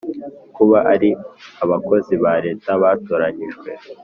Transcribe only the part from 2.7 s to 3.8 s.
batoranyijwe